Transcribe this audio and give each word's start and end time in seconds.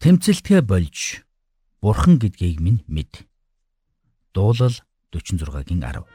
Тэмцэлтгэ 0.00 0.64
болж 0.64 1.28
Бурхан 1.84 2.16
гэдгийг 2.16 2.56
минь 2.64 2.80
мэд. 2.88 3.28
Дуулал 4.32 4.72
46-гийн 5.12 5.84
10. 5.84 6.08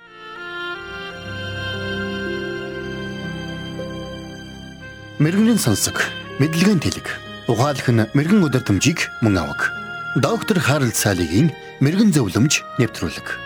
Мэргэний 5.22 5.62
сонсог, 5.62 6.02
мэдлэгийн 6.42 6.82
тэлэг. 6.82 7.06
Ухаалх 7.46 7.86
нь 7.94 8.10
мэрэгэн 8.18 8.42
өдөр 8.50 8.66
төмжийг 8.66 9.06
мөн 9.22 9.38
авах. 9.38 9.70
Доктор 10.18 10.58
Харалт 10.58 10.98
цаалогийн 10.98 11.54
мэрэгэн 11.78 12.10
зөвлөмж 12.10 12.66
нэвтрүүлэг. 12.82 13.45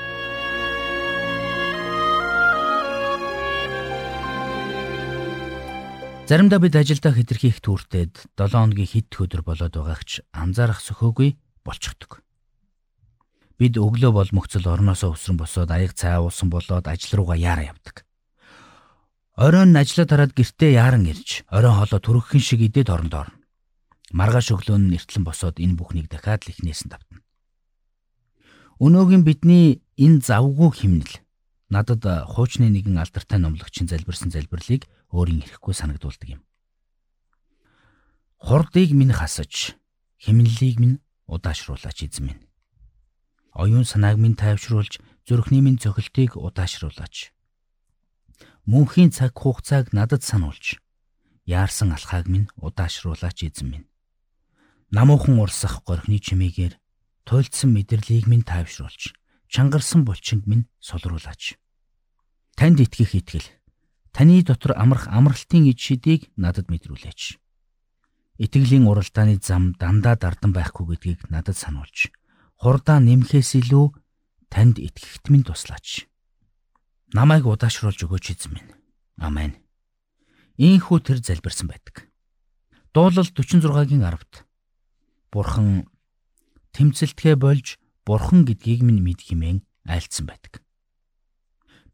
Заримдаа 6.29 6.61
бид 6.61 6.77
ажилдаа 6.77 7.09
хэтэрхий 7.17 7.49
их 7.49 7.57
түүртэд 7.57 8.37
7 8.37 8.53
хоногийн 8.53 8.85
хэд 8.85 9.17
өдөр 9.17 9.41
болоод 9.41 9.73
байгаагч 9.73 10.21
анзаарах 10.29 10.77
сөхөөгүй 10.77 11.41
болчихдог. 11.65 12.21
Бид 13.57 13.81
өглөө 13.81 14.13
бол 14.13 14.29
мөхцөл 14.37 14.69
орноосоо 14.69 15.17
өсрөн 15.17 15.41
босоод 15.41 15.73
аяг 15.73 15.97
цай 15.97 16.21
уусан 16.21 16.53
болоод 16.53 16.85
ажил 16.85 17.17
руугаа 17.17 17.33
яаран 17.33 17.73
явдаг. 17.73 18.05
Оройн 19.41 19.73
ажиллаа 19.73 20.05
тараад 20.05 20.37
гэртээ 20.37 20.77
яаран 20.77 21.09
ирж, 21.09 21.49
оройн 21.49 21.81
хоолой 21.81 21.97
төрөхөн 21.97 22.45
шиг 22.45 22.61
идээд 22.61 22.93
оронд 22.93 23.13
орно. 23.17 23.33
Маргааш 24.13 24.53
өглөө 24.53 24.77
нь 24.85 24.93
эртлэн 25.01 25.25
босоод 25.25 25.57
энэ 25.57 25.81
бүхнийг 25.81 26.13
дахиад 26.13 26.45
л 26.45 26.53
ихнээс 26.53 26.85
нь 26.85 26.93
давтана. 26.93 27.25
Өнөөгийн 28.77 29.25
бидний 29.25 29.81
энэ 29.97 30.21
завгүй 30.21 30.77
химнэл 30.77 31.25
надад 31.73 32.05
хуучны 32.05 32.69
нэгэн 32.69 33.01
алдартай 33.01 33.41
номлогчийн 33.41 33.89
залбирсан 33.89 34.29
залбирлыг 34.29 34.85
өөрийн 35.09 35.41
ирэхгүй 35.43 35.73
санагдуулдаг 35.73 36.29
юм. 36.37 36.41
Хурдыг 38.39 38.93
минь 38.95 39.11
хасаж, 39.11 39.75
химнэлийг 40.21 40.79
минь 40.79 41.01
удаашруулаач 41.27 42.07
эзэн 42.07 42.25
минь. 42.25 42.41
Оюун 43.51 43.83
санааг 43.83 44.17
минь 44.21 44.39
тайвшруулж, 44.39 45.01
зүрхний 45.27 45.61
минь 45.61 45.81
цохилтыг 45.81 46.37
удаашруулаач. 46.37 47.33
Мөнхийн 48.69 49.11
цаг 49.11 49.33
хугацааг 49.35 49.91
надад 49.91 50.23
сануулж, 50.23 50.79
яарсан 51.43 51.91
алхааг 51.91 52.29
минь 52.29 52.47
удаашруулаач 52.55 53.43
эзэн 53.43 53.67
минь. 53.69 53.87
Намуухан 54.93 55.37
урсах 55.41 55.83
горхны 55.83 56.17
чимээгээр 56.21 56.77
туйлдсан 57.25 57.69
мэдрэлийг 57.73 58.25
минь 58.29 58.45
тайвшруулж, 58.45 59.13
чангарсан 59.49 60.05
булчинг 60.05 60.45
минь 60.45 60.69
солируулаач. 60.79 61.57
Танд 62.57 62.79
итгэх 62.79 63.13
итгэл 63.17 63.45
Таны 64.11 64.41
дотор 64.43 64.73
амрах 64.75 65.07
амралтын 65.07 65.69
ид 65.69 65.79
шидийг 65.79 66.33
надад 66.35 66.69
мэдрүүлээч. 66.69 67.37
Итгэлийн 68.39 68.87
уралдааны 68.87 69.37
зам 69.43 69.75
дандаа 69.75 70.15
дардан 70.15 70.55
байхгүй 70.55 70.95
гэдгийг 70.95 71.29
надад 71.29 71.59
сануулж, 71.59 72.09
хурдаа 72.57 72.97
нэмэхээс 73.03 73.59
илүү 73.59 73.85
танд 74.49 74.79
итгэхт 74.79 75.27
минь 75.29 75.45
туслаач. 75.45 76.07
Намайг 77.13 77.45
удаашруулж 77.45 77.99
өгөөч 78.05 78.25
эзэн 78.33 78.51
минь. 78.55 78.71
Амен. 79.19 79.59
Ийхүү 80.55 80.99
тэр 81.03 81.19
залбирсан 81.19 81.67
байдаг. 81.67 82.09
Дуулал 82.93 83.27
46-гийн 83.27 84.01
10-т 84.01 84.45
Бурхан 85.31 85.85
тэмцэлтгэ 86.73 87.35
болж 87.37 87.77
Бурхан 88.05 88.45
гэдгийг 88.47 88.81
минь 88.81 89.03
мэд 89.03 89.21
химэн 89.21 89.61
айлцсан 89.85 90.25
байдаг. 90.25 90.63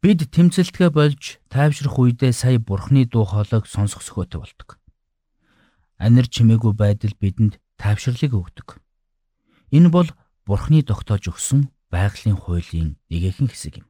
Бид 0.02 0.28
тэмцэлтгэ 0.28 0.92
болж 0.92 1.40
тайвшрах 1.48 1.96
үедээ 1.96 2.32
сая 2.32 2.58
бурхны 2.60 3.08
дуу 3.08 3.24
хоолойг 3.24 3.64
сонсох 3.64 4.04
сөхөөтэй 4.04 4.40
болдог. 4.40 4.68
Анир 5.96 6.28
чимээгүй 6.28 6.76
байдал 6.76 7.16
бидэнд 7.16 7.56
тайвшрлыг 7.80 8.32
өгдөг. 8.36 8.76
Энэ 9.72 9.88
бол 9.88 10.08
бурхны 10.44 10.84
тогтоож 10.84 11.32
өгсөн 11.32 11.72
байгалийн 11.88 12.36
хуулийн 12.36 13.00
нэгэн 13.08 13.48
хэсэг 13.48 13.80
юм. 13.80 13.86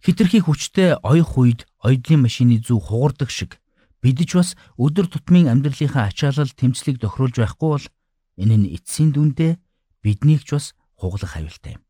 Хитрхи 0.00 0.40
хүчтэй 0.40 0.96
оёх 1.04 1.36
үед 1.36 1.68
оёдлын 1.84 2.24
машины 2.24 2.58
зүг 2.64 2.88
хугардаг 2.88 3.30
шиг 3.30 3.60
бидж 4.00 4.34
бас 4.34 4.56
өдөр 4.80 5.06
тутмын 5.06 5.52
амьдралынхаа 5.52 6.10
ачаалал 6.10 6.50
тэмцлийг 6.50 6.98
тохируулж 6.98 7.38
байхгүй 7.38 7.68
бол 7.70 7.86
энэ 8.40 8.56
нь 8.56 8.70
эцсийн 8.74 9.12
дүндээ 9.14 9.60
биднийг 10.02 10.42
ч 10.42 10.58
бас 10.58 10.66
хуглах 10.98 11.36
аюултай 11.38 11.78
юм. 11.78 11.84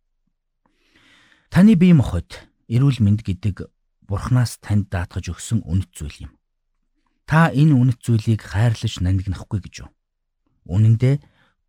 Таны 1.52 1.76
бие 1.76 1.92
махбод 1.92 2.48
эрүүл 2.72 3.04
мэнд 3.04 3.28
гэдэг 3.28 3.68
Бурханаас 4.08 4.56
танд 4.64 4.88
даатгаж 4.88 5.36
өгсөн 5.36 5.60
үнэт 5.68 5.92
зүйл 5.92 6.24
юм. 6.24 6.32
Та 7.28 7.52
энэ 7.52 7.76
үнэт 7.76 8.00
зүйлийг 8.00 8.40
хайрлаж 8.40 9.04
нандинахгүй 9.04 9.60
гэж 9.60 9.84
юу? 9.84 9.92
Үнэн 10.64 10.96
дээр 10.96 11.20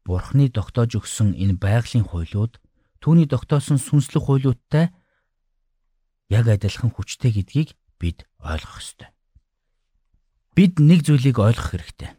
Бурханы 0.08 0.48
тогтоож 0.48 1.04
өгсөн 1.04 1.36
энэ 1.36 1.60
байгалийн 1.60 2.08
хуйлууд 2.08 2.64
түүний 3.04 3.28
тогтоосон 3.28 3.76
сүнслэг 3.76 4.24
хуйлуудтай 4.24 4.96
яг 6.32 6.48
адилхан 6.48 6.96
хүчтэй 6.96 7.44
гэдгийг 7.44 7.76
бид 8.00 8.24
ойлгох 8.40 8.80
ёстой. 8.80 9.12
Бид 10.56 10.80
нэг 10.80 11.04
зүйлийг 11.04 11.44
ойлгох 11.44 11.76
хэрэгтэй. 11.76 12.16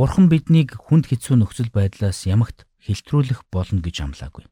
Бурхан 0.00 0.32
биднийг 0.32 0.72
хүнд 0.72 1.12
хэцүү 1.12 1.44
нөхцөл 1.44 1.68
байдлаас 1.68 2.24
ямагт 2.24 2.64
хэлтрүүлэх 2.80 3.44
болно 3.52 3.84
гэж 3.84 4.00
амлаагүй. 4.00 4.48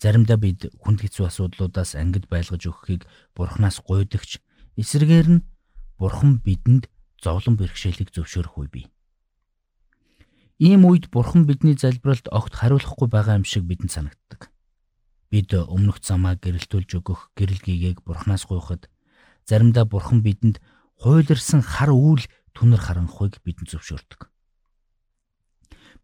Заримдаа 0.00 0.40
бид 0.40 0.72
хүнд 0.80 1.04
хэцүү 1.04 1.28
асуудлуудаас 1.28 1.92
ангид 1.92 2.24
байлгаж 2.32 2.64
өгөхийг 2.64 3.04
бурхнаас 3.36 3.84
гуйдагч 3.84 4.40
эсрэгээр 4.80 5.28
нь 5.28 5.44
бурхан 6.00 6.40
бидэнд 6.40 6.88
зовлон 7.20 7.60
бэрхшээлийг 7.60 8.08
зөвшөөрөх 8.08 8.56
үе 8.56 8.68
бий. 8.72 8.86
Ийм 10.56 10.88
үед 10.88 11.12
бурхан 11.12 11.44
бидний 11.44 11.76
залбиралд 11.76 12.32
огт 12.32 12.56
хариулахгүй 12.56 13.08
байгаа 13.12 13.36
юм 13.36 13.44
шиг 13.44 13.68
бидэнд 13.68 13.92
санагддаг. 13.92 14.48
Бид 15.28 15.52
өмнөх 15.52 16.00
замаа 16.00 16.36
гэрэлтүүлж 16.40 16.96
өгөх 16.96 17.36
гэрэл 17.36 17.60
гэгээг 17.60 18.00
бурхнаас 18.00 18.48
гуйхад 18.48 18.88
заримдаа 19.44 19.84
бурхан 19.84 20.24
бидэнд 20.24 20.64
хуйларсан 20.96 21.60
хар 21.60 21.92
үүл 21.92 22.24
түнэр 22.56 22.80
харанхуйг 22.80 23.40
бидэнд 23.44 23.68
зөвшөөрдөг. 23.72 24.32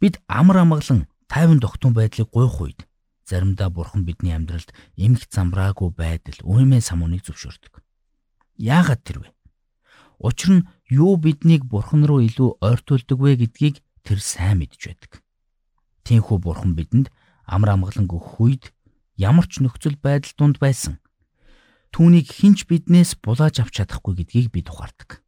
Бид 0.01 0.21
амар 0.29 0.65
амгалан 0.65 1.09
тайван 1.29 1.61
тогтун 1.61 1.93
байдлыг 1.97 2.29
гуйх 2.33 2.61
үед 2.61 2.86
заримдаа 3.27 3.69
бурхан 3.75 4.07
бидний 4.07 4.33
амьдралд 4.33 4.71
эмх 4.95 5.27
замраагүй 5.27 5.91
байдал, 5.91 6.39
уймэн 6.47 6.81
самууныг 6.81 7.27
зөвшөөрдөг. 7.27 7.83
Яагаад 8.57 9.03
тэр 9.03 9.19
вэ? 9.27 9.29
Учир 10.23 10.51
нь 10.55 10.67
юу 10.87 11.19
биднийг 11.19 11.67
бурхан 11.67 12.07
руу 12.07 12.23
илүү 12.23 12.63
ойртуулдаг 12.63 13.19
вэ 13.19 13.37
гэдгийг 13.43 13.83
тэр 14.07 14.23
сайн 14.23 14.63
мэдж 14.63 14.79
байдаг. 14.79 15.13
Тинхүү 16.07 16.39
бурхан 16.39 16.79
бидэнд 16.79 17.11
амар 17.51 17.75
амгалан 17.75 18.07
өгөх 18.07 18.39
үед 18.39 18.65
ямар 19.19 19.51
ч 19.51 19.59
нөхцөл 19.59 19.99
байдал 19.99 20.33
донд 20.39 20.57
байсан. 20.63 21.03
Түүнийг 21.91 22.31
хинч 22.31 22.71
биднээс 22.71 23.19
булааж 23.19 23.59
авч 23.59 23.83
чадахгүй 23.83 24.23
гэдгийг 24.23 24.55
бид 24.55 24.71
ухаардаг. 24.71 25.21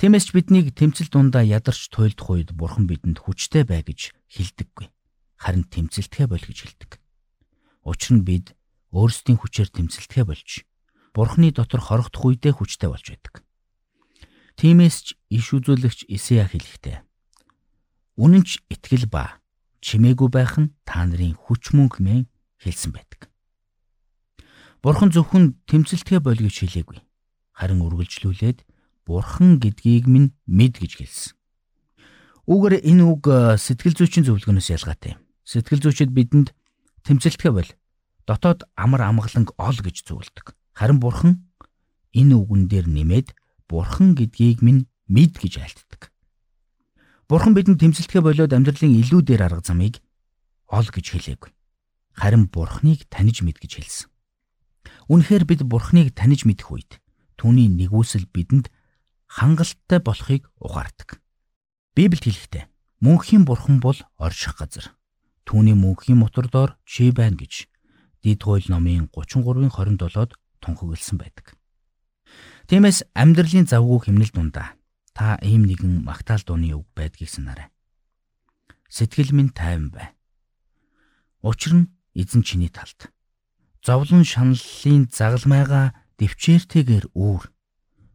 Тиймээс 0.00 0.32
ч 0.32 0.34
биднийг 0.34 0.72
тэмцэл 0.72 1.12
дундаа 1.12 1.44
ядарч 1.44 1.92
туйлдах 1.92 2.32
үед 2.32 2.50
бурхан 2.56 2.88
бидэнд 2.88 3.20
хүчтэй 3.20 3.62
бай 3.68 3.84
гэж 3.84 4.16
хэлдэггүй 4.32 4.93
харин 5.40 5.64
тэмцэлтгэ 5.68 6.28
бол 6.30 6.42
гэж 6.42 6.58
хэлдэг. 6.62 7.00
Учир 7.84 8.12
нь 8.18 8.26
бид 8.26 8.52
өөрсдийн 8.94 9.38
хүчээр 9.38 9.70
тэмцэлтгэ 9.72 10.24
болж 10.24 10.64
Бурхны 11.14 11.54
дотор 11.54 11.78
хорогдох 11.78 12.26
үедээ 12.26 12.58
хүчтэй 12.58 12.90
болж 12.90 13.06
байдаг. 13.06 13.46
Тиймээс 14.58 14.96
ч 15.02 15.06
иш 15.30 15.54
үзүүлэгч 15.54 16.10
Исея 16.10 16.50
хэлэхдээ 16.50 17.06
Үнэн 18.14 18.46
ч 18.46 18.62
итгэл 18.70 19.10
ба 19.10 19.42
чимээгүй 19.82 20.30
байх 20.30 20.54
нь 20.54 20.70
та 20.86 21.02
нарын 21.02 21.34
хүч 21.34 21.74
мөн 21.74 21.90
хэмээн 21.90 22.30
хэлсэн 22.62 22.94
байдаг. 22.94 23.26
Бурхан 24.78 25.10
зөвхөн 25.10 25.58
тэмцэлтгэ 25.66 26.22
боль 26.22 26.38
гэж 26.38 26.62
хэлээгүй. 26.62 27.02
Харин 27.58 27.82
үргэлжлүүлээд 27.82 28.62
Бурхан 29.02 29.58
гэдгийг 29.58 30.06
минь 30.06 30.30
мэд 30.46 30.78
гэж 30.78 30.92
хэлсэн. 31.02 31.34
Үүгээр 32.46 32.86
энэ 32.86 33.02
үг 33.02 33.24
сэтгэл 33.58 33.98
зүйчийн 33.98 34.30
зөвлөгөөнөөс 34.30 34.68
ялгаатай 34.78 35.18
юм. 35.18 35.23
Сэтгэл 35.44 35.80
зүйчид 35.84 36.10
бидэнд 36.10 36.56
тэмцэлтгэ 37.04 37.50
бол 37.52 37.70
дотоод 38.24 38.64
амар 38.74 39.04
амгаланг 39.04 39.52
ол 39.60 39.76
гэж 39.76 40.08
зөвлөдөг. 40.08 40.56
Харин 40.72 40.98
бурхан 40.98 41.44
энэ 42.16 42.34
үгэн 42.34 42.68
дээр 42.68 42.88
нэмээд 42.88 43.36
бурхан 43.68 44.16
гэдгийг 44.16 44.64
минь 44.64 44.88
мэд 45.06 45.36
гэж 45.36 45.60
айлтдаг. 45.60 46.08
Бурхан 47.28 47.52
бидэнд 47.52 47.80
тэмцэлтгэ 47.80 48.20
болоод 48.24 48.52
амьдралын 48.56 48.96
илүү 49.04 49.20
дээр 49.24 49.42
арга 49.44 49.64
замыг 49.64 50.00
ол 50.68 50.88
гэж 50.88 51.06
хэлээгүй. 51.12 51.52
Харин 52.16 52.48
бурханыг 52.48 53.04
таних 53.12 53.44
мэд 53.44 53.60
гэж 53.60 53.72
хэлсэн. 53.84 54.08
Үнэхээр 55.12 55.44
бид 55.44 55.60
бурханыг 55.68 56.16
таних 56.16 56.48
мэдэх 56.48 56.72
үед 56.72 57.00
түүний 57.36 57.68
нэгүсэл 57.68 58.24
бидэнд 58.32 58.72
хангалттай 59.28 60.00
болохыг 60.00 60.48
ухаардаг. 60.56 61.20
Библиэд 61.92 62.24
хэлэхдээ 62.24 62.64
мөнхийн 63.04 63.44
бурхан 63.44 63.80
бол 63.84 63.98
орших 64.16 64.56
газар 64.56 64.94
Түүний 65.44 65.76
мөнхийн 65.76 66.18
мотор 66.18 66.48
доор 66.48 66.76
чи 66.84 67.12
байна 67.12 67.36
гэж 67.36 67.68
Дид 68.24 68.40
хууль 68.40 68.64
номын 68.72 69.12
33-ын 69.12 69.68
27-д 69.68 70.32
тунхагласан 70.64 71.20
байдаг. 71.20 71.52
Тиймээс 72.72 73.04
амьдралын 73.12 73.68
завгүй 73.68 74.08
хэмнэл 74.08 74.32
дундаа 74.32 74.72
та 75.12 75.36
ийм 75.44 75.68
нэгэн 75.68 76.00
магтаал 76.08 76.40
дууны 76.40 76.72
үг 76.72 76.88
байдгийг 76.96 77.28
санаарай. 77.28 77.68
Сэтгэл 78.88 79.36
минь 79.36 79.52
тайван 79.52 79.92
бай. 79.92 80.16
Учир 81.44 81.76
нь 81.76 81.92
эзэн 82.16 82.40
чиний 82.40 82.72
талд. 82.72 83.12
Зовлон 83.84 84.24
шаналлын 84.24 85.12
загалмайга 85.12 85.92
дэвчээртэйгээр 86.16 87.12
үүр. 87.12 87.52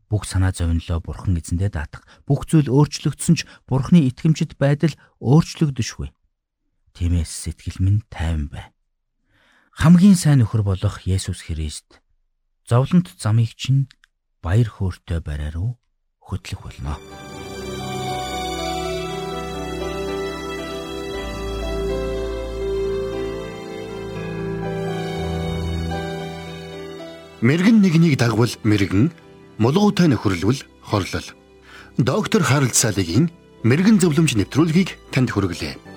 Бүх 0.10 0.26
санаа 0.26 0.50
зовнилоо 0.50 1.06
бурхан 1.06 1.38
эзэндээ 1.38 1.70
даатах. 1.70 2.02
Бүх 2.26 2.50
зүйл 2.50 2.74
өөрчлөгдсөн 2.74 3.36
ч 3.38 3.46
бурханы 3.70 4.10
итгэмжит 4.10 4.58
байдал 4.58 4.98
өөрчлөгдөшгүй. 5.22 6.10
Тиймээс 6.94 7.30
сэтгэл 7.30 7.80
минь 7.80 8.02
тайван 8.10 8.48
бай. 8.48 8.66
Хамгийн 9.80 10.16
сайн 10.16 10.44
нөхөр 10.44 10.64
болох 10.64 11.08
Есүс 11.08 11.48
Христ 11.48 12.02
зовлонт 12.70 13.10
замыг 13.18 13.58
чинь 13.58 13.90
баяр 14.46 14.70
хөөртэй 14.70 15.20
бариа 15.26 15.50
руу 15.56 15.82
хөтлөх 16.22 16.62
болно. 16.62 16.94
Мэргэн 27.42 27.80
нэгнийг 27.82 28.20
дагвал 28.20 28.52
мэргэн, 28.68 29.10
мулгуутай 29.58 30.12
нөхөрлөл 30.12 30.62
хорлол. 30.84 31.28
Доктор 31.98 32.44
Харалт 32.44 32.76
Салигийн 32.76 33.32
мэрэгэн 33.64 33.98
зөвлөмж 34.04 34.36
нэвтрүүлгийг 34.36 35.00
танд 35.16 35.32
хүргэлээ. 35.32 35.89